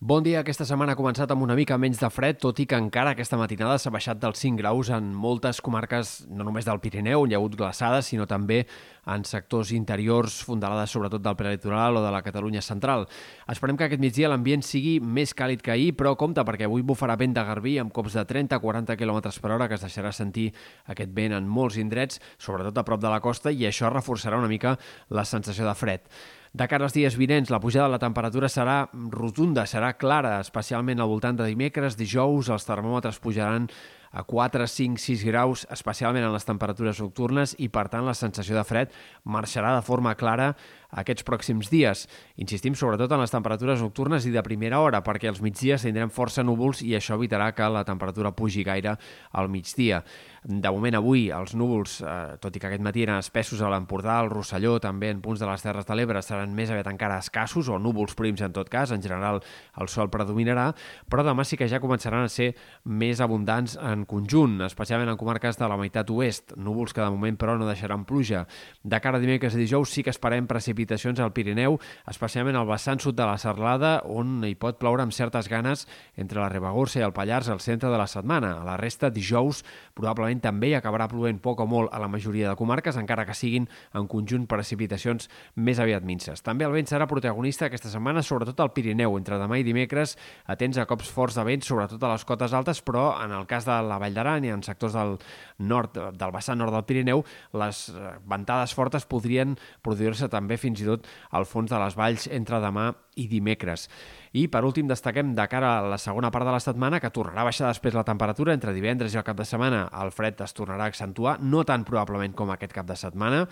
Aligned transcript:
Bon 0.00 0.22
dia. 0.22 0.44
Aquesta 0.44 0.62
setmana 0.62 0.92
ha 0.94 0.98
començat 0.98 1.32
amb 1.34 1.42
una 1.42 1.56
mica 1.58 1.74
menys 1.74 1.98
de 1.98 2.06
fred, 2.14 2.36
tot 2.38 2.60
i 2.62 2.68
que 2.70 2.78
encara 2.78 3.16
aquesta 3.16 3.34
matinada 3.34 3.80
s'ha 3.82 3.90
baixat 3.90 4.20
dels 4.22 4.38
5 4.38 4.60
graus 4.60 4.92
en 4.94 5.08
moltes 5.10 5.58
comarques, 5.58 6.12
no 6.30 6.46
només 6.46 6.68
del 6.68 6.78
Pirineu, 6.78 7.24
on 7.24 7.32
hi 7.32 7.34
ha 7.34 7.40
hagut 7.40 7.56
glaçades, 7.58 8.06
sinó 8.06 8.28
també 8.30 8.60
en 9.08 9.24
sectors 9.24 9.72
interiors, 9.72 10.42
fondalades 10.44 10.92
sobretot 10.92 11.22
del 11.24 11.36
prelitoral 11.38 11.98
o 11.98 12.04
de 12.04 12.12
la 12.12 12.22
Catalunya 12.22 12.62
central. 12.62 13.06
Esperem 13.48 13.78
que 13.78 13.88
aquest 13.88 14.02
migdia 14.02 14.30
l'ambient 14.30 14.64
sigui 14.66 14.98
més 15.00 15.34
càlid 15.36 15.62
que 15.64 15.72
ahir, 15.74 15.92
però 15.96 16.14
compte, 16.20 16.44
perquè 16.44 16.68
avui 16.68 16.84
bufarà 16.86 17.16
vent 17.20 17.36
de 17.36 17.44
garbí 17.48 17.76
amb 17.80 17.94
cops 17.94 18.18
de 18.18 18.26
30-40 18.28 18.98
km 19.00 19.20
per 19.40 19.54
hora, 19.54 19.68
que 19.68 19.78
es 19.78 19.84
deixarà 19.84 20.12
sentir 20.12 20.50
aquest 20.86 21.14
vent 21.14 21.36
en 21.36 21.48
molts 21.48 21.78
indrets, 21.80 22.20
sobretot 22.38 22.78
a 22.78 22.84
prop 22.84 23.00
de 23.02 23.12
la 23.12 23.22
costa, 23.24 23.52
i 23.52 23.66
això 23.68 23.92
reforçarà 23.92 24.38
una 24.38 24.50
mica 24.50 24.76
la 25.08 25.24
sensació 25.24 25.66
de 25.68 25.76
fred. 25.78 26.04
De 26.52 26.64
cara 26.66 26.86
als 26.86 26.94
dies 26.96 27.16
vinents, 27.16 27.50
la 27.52 27.60
pujada 27.60 27.86
de 27.86 27.92
la 27.92 28.00
temperatura 28.00 28.48
serà 28.48 28.88
rotunda, 29.12 29.66
serà 29.68 29.92
clara, 30.00 30.38
especialment 30.40 31.00
al 31.00 31.10
voltant 31.10 31.36
de 31.36 31.46
dimecres, 31.46 31.96
dijous, 31.98 32.48
els 32.48 32.64
termòmetres 32.64 33.20
pujaran 33.20 33.68
a 34.10 34.24
4, 34.24 34.66
5, 34.66 34.98
6 35.02 35.24
graus, 35.28 35.66
especialment 35.70 36.24
en 36.24 36.32
les 36.34 36.48
temperatures 36.48 37.00
nocturnes, 37.02 37.54
i 37.58 37.68
per 37.68 37.88
tant 37.92 38.06
la 38.06 38.16
sensació 38.16 38.56
de 38.56 38.64
fred 38.66 38.94
marxarà 39.24 39.74
de 39.76 39.84
forma 39.86 40.14
clara 40.16 40.54
aquests 40.90 41.24
pròxims 41.26 41.68
dies. 41.72 42.06
Insistim 42.40 42.76
sobretot 42.78 43.12
en 43.12 43.20
les 43.20 43.32
temperatures 43.32 43.82
nocturnes 43.84 44.26
i 44.26 44.32
de 44.32 44.42
primera 44.42 44.80
hora, 44.80 45.02
perquè 45.04 45.28
els 45.28 45.42
migdies 45.44 45.84
tindrem 45.84 46.10
força 46.10 46.44
núvols 46.46 46.82
i 46.82 46.94
això 46.96 47.18
evitarà 47.18 47.50
que 47.52 47.68
la 47.68 47.84
temperatura 47.84 48.32
pugi 48.32 48.64
gaire 48.64 48.96
al 49.32 49.50
migdia. 49.52 50.02
De 50.48 50.70
moment 50.70 50.94
avui 50.96 51.26
els 51.34 51.52
núvols, 51.58 51.98
eh, 52.00 52.36
tot 52.40 52.54
i 52.56 52.60
que 52.60 52.68
aquest 52.70 52.82
matí 52.82 53.02
eren 53.02 53.18
espessos 53.18 53.60
a 53.60 53.68
l'Empordà, 53.68 54.18
al 54.18 54.30
Rosselló, 54.30 54.78
també 54.80 55.10
en 55.10 55.20
punts 55.20 55.40
de 55.40 55.46
les 55.46 55.62
Terres 55.62 55.84
de 55.84 55.94
l'Ebre, 55.94 56.22
seran 56.22 56.54
més 56.54 56.70
aviat 56.70 56.86
encara 56.88 57.18
escassos, 57.18 57.68
o 57.68 57.78
núvols 57.78 58.14
prims 58.14 58.40
en 58.40 58.52
tot 58.52 58.70
cas, 58.70 58.92
en 58.92 59.02
general 59.02 59.42
el 59.80 59.88
sol 59.88 60.08
predominarà, 60.08 60.70
però 61.10 61.24
demà 61.26 61.44
sí 61.44 61.58
que 61.58 61.68
ja 61.68 61.82
començaran 61.82 62.24
a 62.24 62.32
ser 62.32 62.54
més 62.84 63.20
abundants 63.20 63.76
en 63.76 64.06
conjunt, 64.06 64.62
especialment 64.62 65.10
en 65.10 65.18
comarques 65.20 65.58
de 65.58 65.68
la 65.68 65.76
meitat 65.76 66.08
oest, 66.10 66.56
núvols 66.56 66.94
que 66.94 67.02
de 67.02 67.10
moment 67.10 67.36
però 67.36 67.58
no 67.58 67.68
deixaran 67.68 68.06
pluja. 68.08 68.46
De 68.82 69.00
cara 69.00 69.18
a 69.18 69.20
dimecres 69.20 69.54
i 69.54 69.58
dijous 69.58 69.90
sí 69.90 70.02
que 70.06 70.14
esperem 70.14 70.46
precipitacions 70.46 70.77
al 71.18 71.32
Pirineu, 71.32 71.78
especialment 72.06 72.56
al 72.56 72.66
vessant 72.68 73.00
sud 73.00 73.16
de 73.16 73.26
la 73.26 73.38
Serlada, 73.38 74.02
on 74.04 74.44
hi 74.44 74.54
pot 74.54 74.78
ploure 74.78 75.02
amb 75.02 75.12
certes 75.12 75.48
ganes 75.48 75.86
entre 76.16 76.40
la 76.40 76.48
Ribagorça 76.48 77.00
i 77.00 77.04
el 77.06 77.12
Pallars 77.12 77.48
al 77.48 77.60
centre 77.60 77.90
de 77.90 77.98
la 77.98 78.06
setmana. 78.06 78.58
A 78.60 78.64
la 78.64 78.76
resta, 78.76 79.10
dijous, 79.10 79.64
probablement 79.94 80.40
també 80.40 80.70
hi 80.70 80.76
acabarà 80.78 81.08
plovent 81.08 81.40
poc 81.42 81.60
o 81.60 81.66
molt 81.66 81.92
a 81.92 81.98
la 81.98 82.08
majoria 82.08 82.50
de 82.50 82.56
comarques, 82.56 82.96
encara 82.96 83.26
que 83.26 83.34
siguin 83.34 83.68
en 83.94 84.06
conjunt 84.06 84.46
precipitacions 84.46 85.28
més 85.56 85.78
aviat 85.78 86.04
minces. 86.04 86.42
També 86.42 86.66
el 86.66 86.72
vent 86.72 86.88
serà 86.90 87.08
protagonista 87.10 87.66
aquesta 87.66 87.90
setmana, 87.90 88.22
sobretot 88.22 88.60
al 88.60 88.72
Pirineu, 88.76 89.16
entre 89.18 89.38
demà 89.40 89.58
i 89.58 89.66
dimecres, 89.66 90.16
atents 90.46 90.78
a 90.78 90.86
cops 90.86 91.10
forts 91.10 91.38
de 91.38 91.44
vent, 91.46 91.64
sobretot 91.64 92.02
a 92.02 92.12
les 92.12 92.24
cotes 92.28 92.54
altes, 92.54 92.82
però 92.82 93.10
en 93.24 93.34
el 93.34 93.46
cas 93.50 93.66
de 93.68 93.80
la 93.88 93.98
Vall 93.98 94.14
d'Aran 94.14 94.46
i 94.46 94.52
en 94.54 94.62
sectors 94.66 94.96
del 94.96 95.16
nord, 95.58 95.98
del 96.18 96.34
vessant 96.34 96.58
nord 96.58 96.74
del 96.74 96.86
Pirineu, 96.88 97.24
les 97.58 97.84
eh, 97.92 98.14
ventades 98.28 98.74
fortes 98.76 99.06
podrien 99.08 99.56
produir-se 99.84 100.28
també 100.32 100.58
fins 100.68 100.84
i 100.84 100.88
tot 100.88 101.06
al 101.34 101.48
fons 101.48 101.70
de 101.72 101.80
les 101.80 101.96
valls 101.98 102.28
entre 102.30 102.60
demà 102.62 102.90
i 103.18 103.26
dimecres. 103.30 103.88
I 104.36 104.46
per 104.52 104.62
últim 104.68 104.88
destaquem 104.88 105.32
de 105.34 105.46
cara 105.50 105.78
a 105.78 105.86
la 105.88 105.98
segona 105.98 106.30
part 106.30 106.46
de 106.46 106.52
la 106.54 106.60
setmana 106.62 107.00
que 107.00 107.10
tornarà 107.14 107.42
a 107.42 107.48
baixar 107.48 107.70
després 107.70 107.96
la 107.96 108.04
temperatura 108.06 108.54
entre 108.54 108.74
divendres 108.76 109.14
i 109.14 109.20
el 109.20 109.26
cap 109.26 109.38
de 109.38 109.46
setmana 109.48 109.86
el 110.02 110.12
fred 110.14 110.40
es 110.44 110.54
tornarà 110.54 110.86
a 110.86 110.92
accentuar, 110.92 111.38
no 111.40 111.64
tan 111.64 111.86
probablement 111.88 112.36
com 112.36 112.52
aquest 112.52 112.76
cap 112.76 112.86
de 112.86 112.98
setmana 112.98 113.46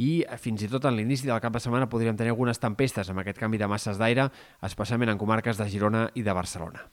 i 0.00 0.24
fins 0.40 0.64
i 0.64 0.72
tot 0.72 0.88
en 0.88 0.96
l'inici 0.96 1.28
del 1.28 1.42
cap 1.44 1.54
de 1.54 1.62
setmana 1.62 1.90
podríem 1.92 2.16
tenir 2.16 2.32
algunes 2.34 2.62
tempestes 2.62 3.12
amb 3.12 3.22
aquest 3.22 3.38
canvi 3.38 3.60
de 3.60 3.70
masses 3.70 4.00
d'aire, 4.00 4.30
especialment 4.62 5.12
en 5.12 5.20
comarques 5.20 5.60
de 5.60 5.68
Girona 5.68 6.08
i 6.14 6.24
de 6.26 6.34
Barcelona. 6.34 6.88